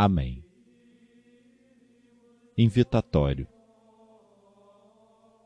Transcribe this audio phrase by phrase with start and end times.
[0.00, 0.44] Amém.
[2.56, 3.48] Invitatório.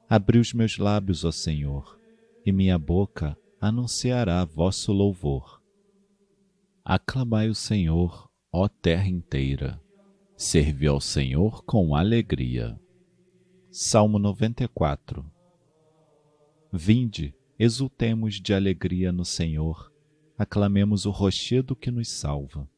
[0.07, 1.99] Abri os meus lábios, ó Senhor,
[2.45, 5.63] e minha boca anunciará vosso louvor.
[6.85, 9.81] Aclamai o Senhor, ó terra inteira.
[10.37, 12.79] Servi ao Senhor com alegria.
[13.71, 15.25] Salmo 94
[16.71, 19.91] Vinde, exultemos de alegria no Senhor,
[20.37, 22.69] aclamemos o rochedo que nos salva.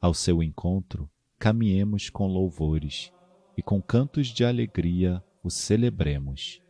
[0.00, 3.12] Ao seu encontro, caminhemos com louvores
[3.56, 6.60] e com cantos de alegria o celebremos.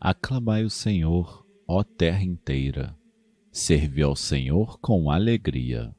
[0.00, 2.96] Aclamai o Senhor, ó terra inteira.
[3.52, 5.94] Servi ao Senhor com alegria.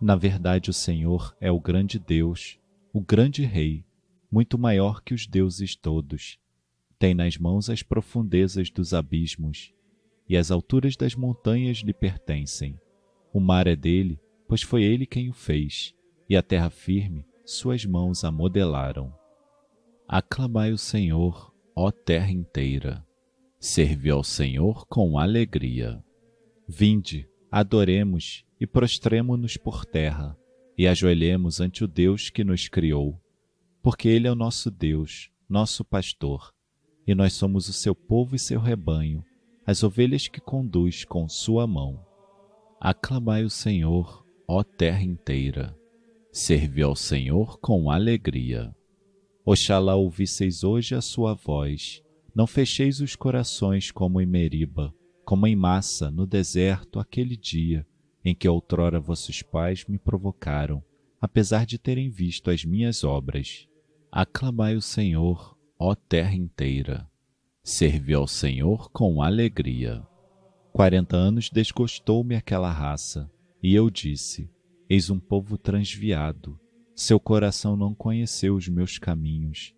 [0.00, 2.58] Na verdade, o Senhor é o grande Deus,
[2.92, 3.84] o grande Rei,
[4.30, 6.38] muito maior que os deuses todos.
[6.98, 9.72] Tem nas mãos as profundezas dos abismos,
[10.28, 12.78] e as alturas das montanhas lhe pertencem.
[13.32, 15.94] O mar é dele, pois foi ele quem o fez,
[16.32, 19.12] e a terra firme suas mãos a modelaram.
[20.08, 23.06] Aclamai o Senhor, ó terra inteira.
[23.60, 26.02] Servi ao Senhor com alegria.
[26.66, 30.34] Vinde, adoremos e prostremo-nos por terra
[30.78, 33.20] e ajoelhemos ante o Deus que nos criou,
[33.82, 36.50] porque Ele é o nosso Deus, nosso pastor,
[37.06, 39.22] e nós somos o seu povo e seu rebanho,
[39.66, 42.02] as ovelhas que conduz com sua mão.
[42.80, 45.81] Aclamai o Senhor, ó terra inteira.
[46.34, 48.74] Servi ao Senhor com alegria.
[49.44, 52.02] Oxalá ouvisseis hoje a sua voz,
[52.34, 54.94] não fecheis os corações como em Meriba,
[55.26, 57.86] como em massa no deserto aquele dia,
[58.24, 60.82] em que outrora vossos pais me provocaram,
[61.20, 63.68] apesar de terem visto as minhas obras.
[64.10, 67.06] Aclamai o Senhor, ó terra inteira.
[67.62, 70.02] Servi ao Senhor com alegria.
[70.72, 73.30] Quarenta anos desgostou-me aquela raça,
[73.62, 74.48] e eu disse:
[74.92, 76.60] Eis um povo transviado,
[76.94, 79.74] seu coração não conheceu os meus caminhos.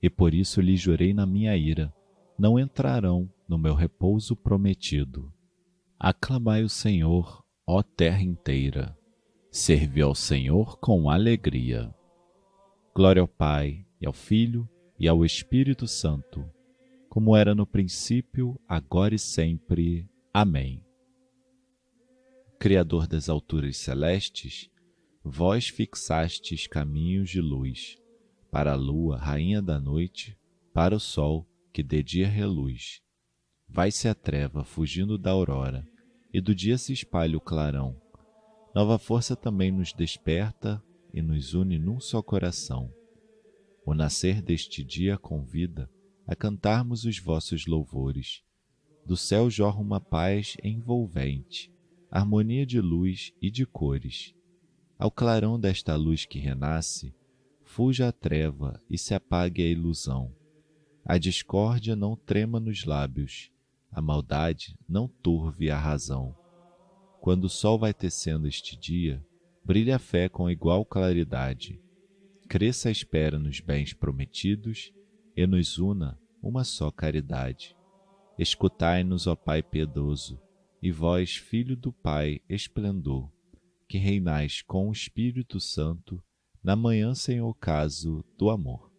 [0.00, 1.92] E por isso lhe jurei na minha ira:
[2.38, 5.28] não entrarão no meu repouso prometido.
[5.98, 8.96] Aclamai o Senhor, ó terra inteira.
[9.50, 11.92] Servi ao Senhor com alegria.
[12.94, 16.48] Glória ao Pai, e ao Filho, e ao Espírito Santo,
[17.08, 20.08] como era no princípio, agora e sempre.
[20.32, 20.80] Amém.
[22.64, 24.70] Criador das alturas celestes,
[25.22, 27.98] vós fixastes caminhos de luz,
[28.50, 30.34] para a lua, rainha da noite,
[30.72, 33.02] para o sol, que de dia reluz.
[33.68, 35.86] Vai-se a treva fugindo da aurora,
[36.32, 38.00] e do dia se espalha o clarão.
[38.74, 40.82] Nova força também nos desperta
[41.12, 42.90] e nos une num só coração.
[43.84, 45.86] O nascer deste dia convida
[46.26, 48.42] a cantarmos os vossos louvores.
[49.04, 51.73] Do céu jorra uma paz envolvente,
[52.14, 54.32] harmonia de luz e de cores.
[54.96, 57.12] Ao clarão desta luz que renasce,
[57.64, 60.32] fuja a treva e se apague a ilusão.
[61.04, 63.50] A discórdia não trema nos lábios,
[63.90, 66.36] a maldade não turve a razão.
[67.20, 69.20] Quando o sol vai tecendo este dia,
[69.64, 71.82] brilha a fé com igual claridade.
[72.48, 74.92] Cresça a espera nos bens prometidos
[75.36, 77.76] e nos una uma só caridade.
[78.38, 80.40] Escutai-nos, ó Pai piedoso,
[80.84, 83.32] e vós, Filho do Pai, esplendor,
[83.88, 86.22] que reinais com o Espírito Santo
[86.62, 88.92] na manhã sem ocaso do amor.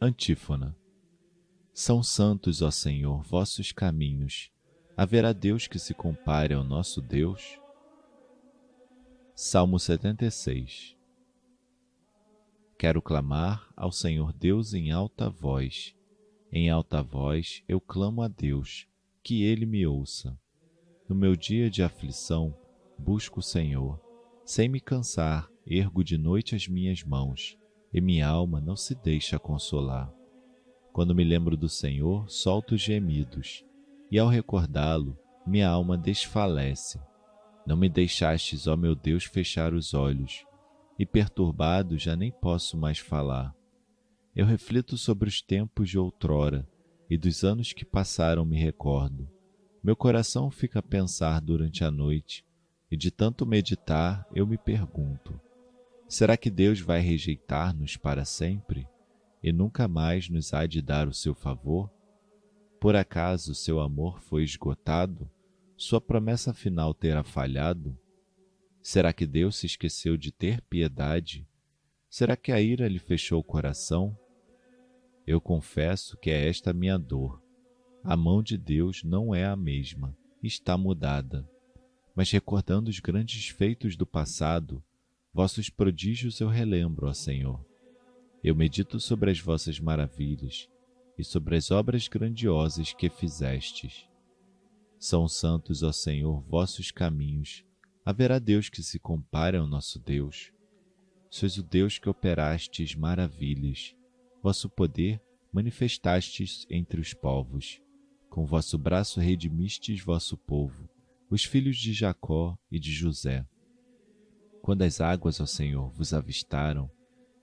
[0.00, 0.74] Antífona
[1.70, 4.50] são santos, ó Senhor, vossos caminhos.
[4.96, 7.60] Haverá Deus que se compare ao nosso Deus?
[9.34, 10.96] Salmo 76
[12.78, 15.94] Quero clamar ao Senhor Deus em alta voz.
[16.50, 18.88] Em alta voz eu clamo a Deus,
[19.26, 20.38] que Ele me ouça.
[21.08, 22.56] No meu dia de aflição,
[22.96, 24.00] busco o Senhor.
[24.44, 27.58] Sem me cansar, ergo de noite as minhas mãos,
[27.92, 30.14] e minha alma não se deixa consolar.
[30.92, 33.64] Quando me lembro do Senhor, solto gemidos,
[34.12, 37.00] e ao recordá-lo, minha alma desfalece.
[37.66, 40.46] Não me deixastes, ó meu Deus, fechar os olhos,
[40.96, 43.52] e perturbado já nem posso mais falar.
[44.36, 46.64] Eu reflito sobre os tempos de outrora,
[47.08, 49.28] e dos anos que passaram me recordo.
[49.82, 52.44] Meu coração fica a pensar durante a noite,
[52.90, 55.40] e de tanto meditar eu me pergunto:
[56.08, 58.88] Será que Deus vai rejeitar-nos para sempre
[59.42, 61.90] e nunca mais nos há de dar o seu favor?
[62.80, 65.30] Por acaso seu amor foi esgotado?
[65.76, 67.98] Sua promessa final terá falhado?
[68.82, 71.46] Será que Deus se esqueceu de ter piedade?
[72.08, 74.16] Será que a ira lhe fechou o coração?
[75.26, 77.42] Eu confesso que é esta minha dor.
[78.04, 81.48] A mão de Deus não é a mesma, está mudada.
[82.14, 84.80] Mas recordando os grandes feitos do passado,
[85.34, 87.60] vossos prodígios eu relembro, ó Senhor.
[88.42, 90.68] Eu medito sobre as vossas maravilhas
[91.18, 94.06] e sobre as obras grandiosas que fizestes.
[95.00, 97.64] São santos, ó Senhor, vossos caminhos.
[98.04, 100.52] Haverá Deus que se compare ao nosso Deus.
[101.28, 103.96] Sois o Deus que operastes maravilhas.
[104.46, 105.20] Vosso poder
[105.52, 107.82] manifestastes entre os povos.
[108.30, 110.88] Com vosso braço redimistes vosso povo,
[111.28, 113.44] os filhos de Jacó e de José.
[114.62, 116.88] Quando as águas, ó Senhor, vos avistaram,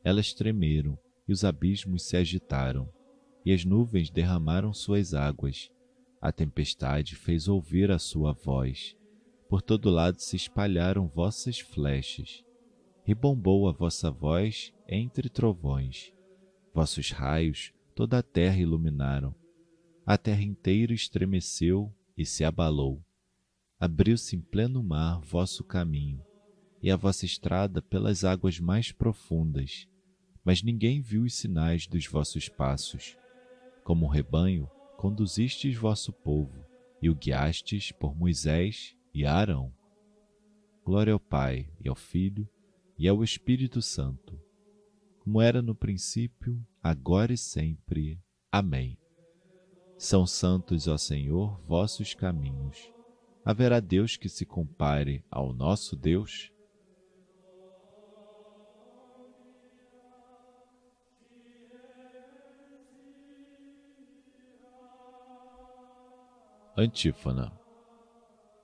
[0.02, 0.98] elas tremeram
[1.28, 2.90] e os abismos se agitaram,
[3.46, 5.70] e as nuvens derramaram suas águas.
[6.22, 8.96] A tempestade fez ouvir a sua voz.
[9.50, 12.46] Por todo lado se espalharam vossas flechas.
[13.04, 16.12] Ribombou a vossa voz entre trovões.
[16.74, 19.36] Vossos raios toda a terra iluminaram.
[20.06, 23.02] A terra inteira estremeceu e se abalou.
[23.80, 26.24] Abriu-se em pleno mar vosso caminho,
[26.81, 29.88] e a vossa estrada pelas águas mais profundas
[30.44, 33.18] mas ninguém viu os sinais dos vossos passos.
[33.84, 36.66] Como rebanho, conduzistes vosso povo
[37.02, 39.74] e o guiastes por Moisés e Arão.
[40.84, 42.48] Glória ao Pai e ao Filho
[42.98, 44.40] e ao Espírito Santo,
[45.24, 48.20] como era no princípio, agora e sempre.
[48.52, 48.98] Amém.
[49.98, 52.92] São santos, ó Senhor, vossos caminhos.
[53.46, 56.52] Haverá Deus que se compare ao nosso Deus?
[66.75, 67.58] Antífona.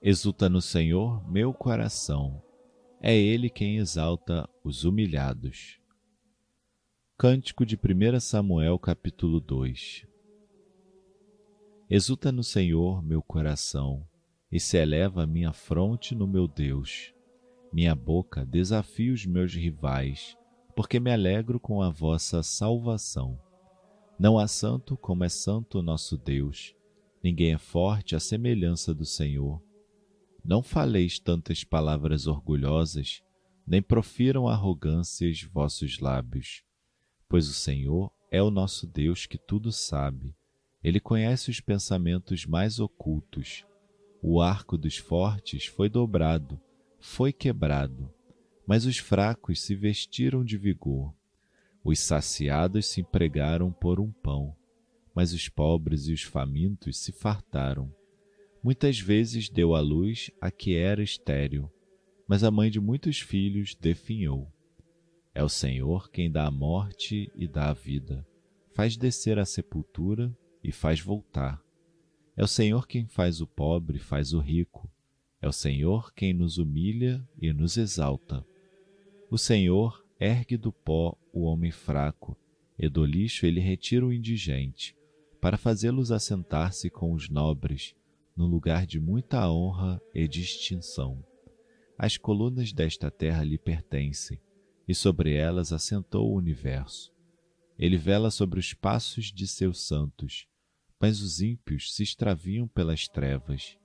[0.02, 2.42] Exulta no Senhor meu coração,
[3.00, 5.79] é Ele quem exalta os humilhados.
[7.22, 10.06] Cântico de 1 Samuel capítulo 2
[11.90, 14.08] Exulta no Senhor meu coração,
[14.50, 17.12] e se eleva a minha fronte no meu Deus.
[17.70, 20.34] Minha boca desafia os meus rivais,
[20.74, 23.38] porque me alegro com a vossa salvação.
[24.18, 26.74] Não há santo como é santo nosso Deus,
[27.22, 29.62] Ninguém é forte à semelhança do Senhor.
[30.42, 33.22] Não faleis tantas palavras orgulhosas,
[33.66, 36.64] nem profiram arrogâncias vossos lábios.
[37.30, 40.34] Pois o Senhor é o nosso Deus que tudo sabe.
[40.84, 43.64] Ele conhece os pensamentos mais ocultos.
[44.22, 46.60] O arco dos fortes foi dobrado,
[46.98, 48.12] foi quebrado,
[48.66, 51.14] mas os fracos se vestiram de vigor.
[51.82, 54.54] Os saciados se empregaram por um pão
[55.14, 57.92] mas os pobres e os famintos se fartaram.
[58.62, 61.70] Muitas vezes deu à luz a que era estéril,
[62.28, 64.50] mas a mãe de muitos filhos definhou.
[65.34, 68.26] É o Senhor quem dá a morte e dá a vida,
[68.72, 71.62] faz descer a sepultura e faz voltar.
[72.36, 74.90] É o Senhor quem faz o pobre e faz o rico.
[75.40, 78.44] É o Senhor quem nos humilha e nos exalta.
[79.30, 82.36] O Senhor ergue do pó o homem fraco,
[82.78, 84.96] e do lixo ele retira o indigente
[85.40, 87.94] para fazê-los assentar-se com os nobres,
[88.36, 91.24] no lugar de muita honra e distinção.
[91.96, 94.38] As colunas desta terra lhe pertencem,
[94.86, 97.12] e sobre elas assentou o universo.
[97.78, 100.46] Ele vela sobre os passos de seus santos,
[101.00, 103.76] mas os ímpios se extraviam pelas trevas.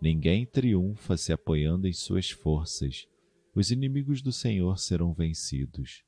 [0.00, 3.06] Ninguém triunfa se apoiando em suas forças.
[3.54, 6.02] Os inimigos do Senhor serão vencidos.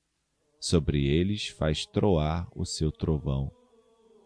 [0.61, 3.53] Sobre eles faz troar o seu trovão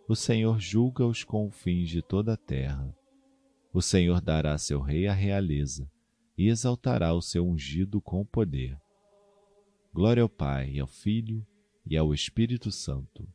[0.09, 2.95] o Senhor julga os confins de toda a terra.
[3.73, 5.91] O Senhor dará a seu rei a realeza
[6.37, 8.77] e exaltará o seu ungido com poder.
[9.95, 11.47] Glória ao Pai, ao Filho
[11.85, 13.29] e ao Espírito Santo,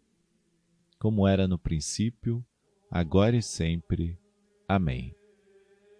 [0.97, 2.43] como era no princípio,
[2.89, 4.19] agora e sempre.
[4.67, 5.15] Amém.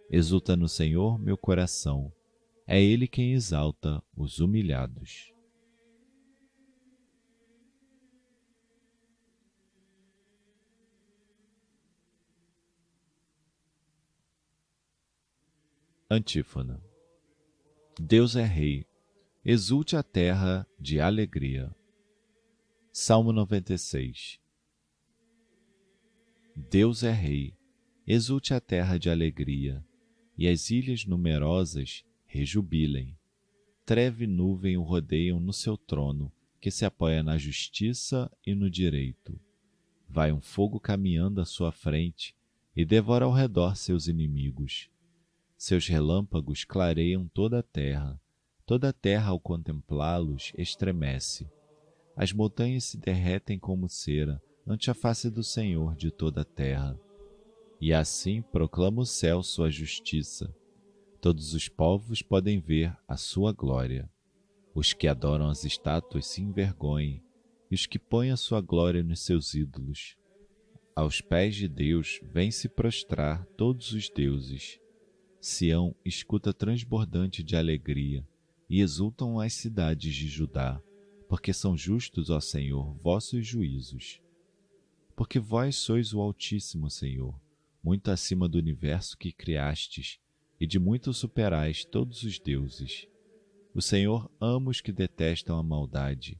[0.09, 2.11] Exulta no Senhor meu coração,
[2.65, 5.31] é Ele quem exalta os humilhados.
[16.09, 16.81] Antífona.
[17.99, 18.87] Deus é Rei,
[19.49, 21.73] exulte a terra de alegria.
[22.91, 24.41] Salmo 96.
[26.53, 27.55] Deus é Rei,
[28.05, 29.81] exulte a terra de alegria,
[30.37, 33.17] e as ilhas numerosas rejubilem.
[33.85, 39.39] treve nuvem o rodeiam no seu trono, que se apoia na justiça e no direito.
[40.09, 42.35] Vai um fogo caminhando à sua frente
[42.75, 44.89] e devora ao redor seus inimigos.
[45.57, 48.19] Seus relâmpagos clareiam toda a terra,
[48.67, 51.49] toda a terra ao contemplá-los estremece.
[52.17, 56.99] As montanhas se derretem como cera ante a face do Senhor de toda a terra.
[57.79, 60.53] E assim proclama o céu sua justiça.
[61.21, 64.09] Todos os povos podem ver a sua glória.
[64.75, 67.23] Os que adoram as estátuas se envergonhem,
[67.71, 70.17] e os que põem a sua glória nos seus ídolos.
[70.93, 74.77] Aos pés de Deus vêm se prostrar todos os deuses.
[75.39, 78.27] Sião escuta transbordante de alegria,
[78.69, 80.81] e exultam as cidades de Judá,
[81.27, 84.21] porque são justos, ó Senhor, vossos juízos.
[85.15, 87.39] Porque vós sois o Altíssimo, Senhor,
[87.83, 90.19] muito acima do universo que criastes,
[90.59, 93.07] e de muito superais todos os deuses.
[93.73, 96.39] O Senhor ama os que detestam a maldade.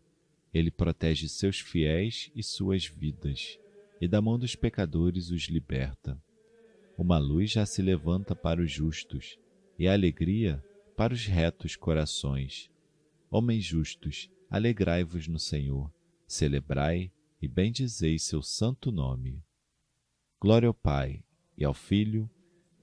[0.54, 3.60] Ele protege seus fiéis e suas vidas,
[4.02, 6.20] e da mão dos pecadores os liberta.
[6.98, 9.38] Uma luz já se levanta para os justos,
[9.78, 10.64] e a alegria
[10.98, 12.72] para os retos corações.
[13.30, 15.94] Homens justos, alegrai-vos no Senhor,
[16.28, 19.44] celebrai e bendizei seu santo nome.
[20.42, 21.24] Glória ao Pai,
[21.56, 22.28] e ao Filho,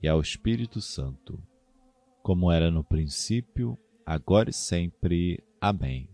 [0.01, 1.43] e ao Espírito Santo,
[2.23, 5.43] como era no princípio, agora e sempre.
[5.61, 6.09] Amém.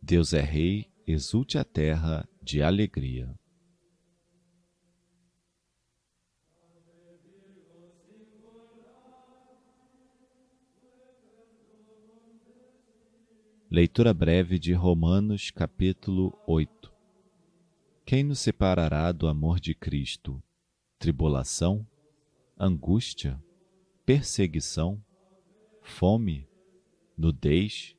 [0.00, 3.34] Deus é Rei, exulte a terra de alegria.
[13.72, 16.92] Leitura breve de Romanos, capítulo 8.
[18.04, 20.42] Quem nos separará do amor de Cristo?
[20.98, 21.86] Tribulação?
[22.58, 23.40] angústia,
[24.04, 25.00] perseguição,
[25.82, 26.48] fome,
[27.16, 27.96] nudez,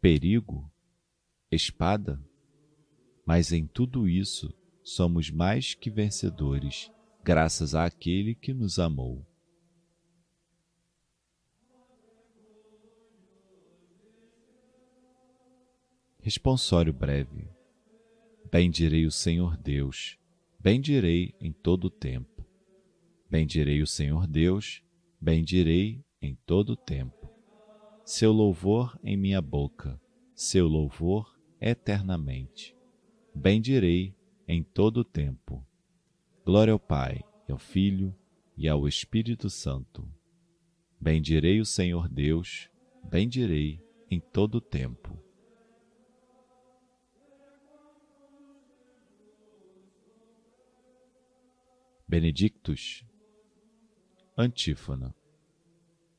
[0.00, 0.72] perigo,
[1.50, 2.24] espada,
[3.26, 6.88] mas em tudo isso somos mais que vencedores,
[7.24, 9.26] graças àquele que nos amou.
[16.24, 17.50] Responsório breve.
[18.50, 20.18] Bendirei o Senhor Deus,
[20.58, 22.46] bendirei em todo o tempo.
[23.30, 24.82] Bendirei o Senhor Deus,
[25.20, 27.30] bendirei em todo o tempo.
[28.06, 30.00] Seu louvor em minha boca,
[30.34, 32.74] seu louvor eternamente.
[33.34, 34.16] Bendirei
[34.48, 35.62] em todo o tempo.
[36.42, 38.16] Glória ao Pai, ao Filho
[38.56, 40.08] e ao Espírito Santo.
[40.98, 42.70] Bendirei o Senhor Deus,
[43.10, 43.78] bendirei
[44.10, 45.22] em todo o tempo.
[52.06, 53.02] Benedictus
[54.36, 55.14] Antífona.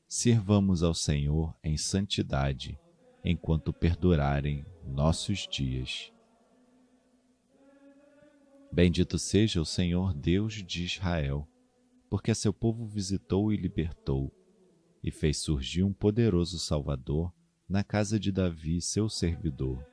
[0.08, 2.76] Sirvamos ao Senhor em santidade,
[3.24, 6.12] enquanto perdurarem nossos dias.
[8.72, 11.48] Bendito seja o Senhor Deus de Israel,
[12.10, 14.34] porque seu povo visitou e libertou,
[15.04, 17.32] e fez surgir um poderoso Salvador
[17.68, 19.86] na casa de Davi, seu servidor,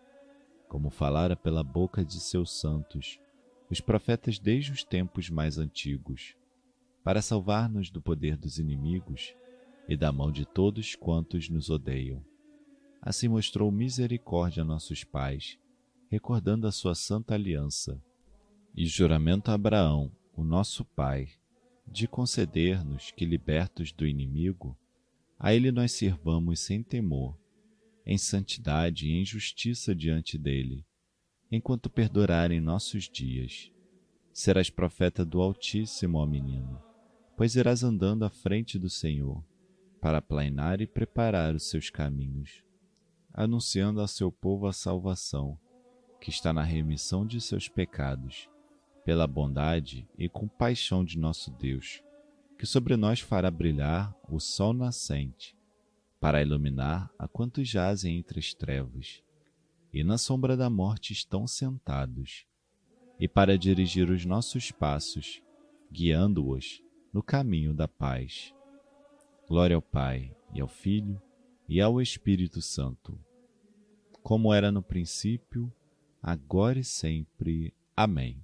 [0.68, 3.20] como falara pela boca de seus santos,
[3.74, 6.36] os profetas desde os tempos mais antigos
[7.04, 9.34] para salvar-nos do poder dos inimigos
[9.90, 12.24] e da mão de todos quantos nos odeiam.
[13.02, 15.58] Assim mostrou misericórdia a nossos pais,
[16.08, 18.00] recordando a sua santa aliança
[18.78, 21.30] e juramento a Abraão, o nosso pai,
[21.88, 24.78] de conceder-nos que, libertos do inimigo,
[25.40, 27.36] a ele nós sirvamos sem temor,
[28.06, 30.86] em santidade e em justiça diante dele,
[31.54, 33.72] enquanto perdurarem nossos dias.
[34.34, 36.82] Serás profeta do Altíssimo, ó menino
[37.36, 39.44] pois irás andando à frente do Senhor,
[40.00, 42.64] para planear e preparar os seus caminhos,
[43.34, 45.58] anunciando a seu povo a salvação,
[46.20, 48.50] que está na remissão de seus pecados,
[49.04, 52.04] pela bondade e compaixão de nosso Deus,
[52.58, 55.56] que sobre nós fará brilhar o sol nascente,
[56.20, 59.23] para iluminar a quantos jazem entre as trevas,
[59.94, 62.48] e na sombra da morte estão sentados,
[63.20, 65.42] e para dirigir os nossos passos,
[65.92, 66.82] guiando-os
[67.14, 68.54] no caminho da paz.
[69.48, 71.22] Glória ao Pai, e ao Filho,
[71.70, 73.20] e ao Espírito Santo,
[74.24, 75.72] como era no princípio,
[76.22, 77.74] agora e sempre.
[77.96, 78.44] Amém.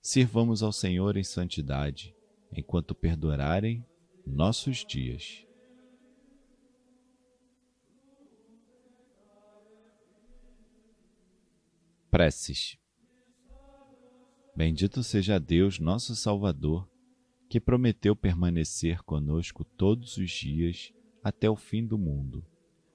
[0.00, 2.14] Sirvamos ao Senhor em santidade,
[2.52, 3.84] enquanto perdurarem
[4.24, 5.43] nossos dias.
[12.14, 12.78] Preces.
[14.54, 16.88] Bendito seja Deus, nosso Salvador
[17.50, 20.92] que prometeu permanecer conosco todos os dias
[21.24, 22.46] até o fim do mundo.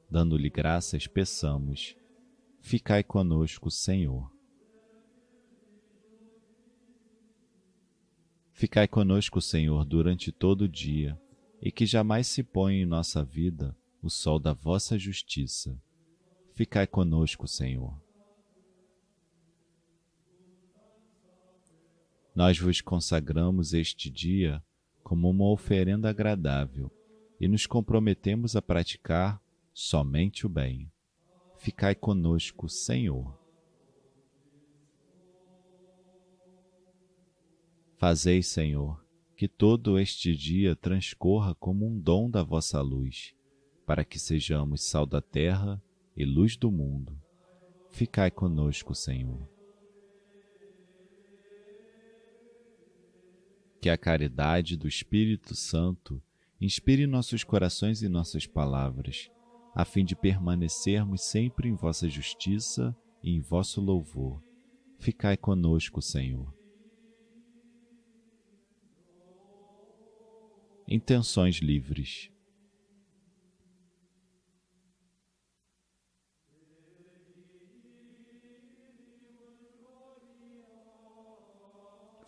[0.10, 1.98] Dando-lhe graças, peçamos:
[2.62, 4.32] Ficai conosco, Senhor.
[8.54, 11.22] Ficai conosco, Senhor, durante todo o dia,
[11.62, 15.78] e que jamais se ponha em nossa vida o sol da vossa justiça.
[16.54, 18.09] Ficai conosco, Senhor.
[22.40, 24.64] Nós vos consagramos este dia
[25.04, 26.90] como uma oferenda agradável
[27.38, 29.44] e nos comprometemos a praticar
[29.74, 30.90] somente o bem.
[31.58, 33.38] Ficai conosco, Senhor.
[37.98, 39.06] Fazei, Senhor,
[39.36, 43.36] que todo este dia transcorra como um dom da vossa luz,
[43.86, 45.84] para que sejamos sal da terra
[46.16, 47.22] e luz do mundo.
[47.90, 49.59] Ficai conosco, Senhor.
[53.82, 56.22] Que a caridade do Espírito Santo
[56.60, 59.30] inspire nossos corações e nossas palavras
[59.74, 64.44] a fim de permanecermos sempre em vossa justiça e em vosso louvor.
[64.98, 66.54] Ficai conosco, Senhor.
[70.88, 72.32] Intenções livres.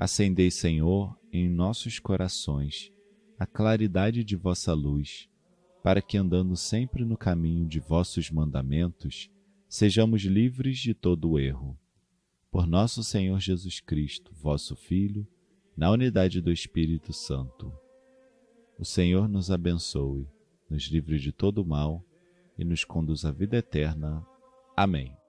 [0.00, 2.90] Acendei, Senhor, em nossos corações
[3.38, 5.28] a claridade de vossa luz,
[5.82, 9.30] para que, andando sempre no caminho de vossos mandamentos,
[9.68, 11.78] sejamos livres de todo o erro.
[12.50, 15.28] Por nosso Senhor Jesus Cristo, vosso Filho,
[15.76, 17.70] na unidade do Espírito Santo.
[18.78, 20.26] O Senhor nos abençoe,
[20.70, 22.02] nos livre de todo o mal
[22.56, 24.26] e nos conduz à vida eterna.
[24.74, 25.19] Amém.